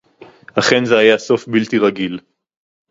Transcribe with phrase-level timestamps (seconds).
[0.59, 2.19] אָכֵן, זֶה הָיָה סוֹף בִּלְתִּי רָגִיל.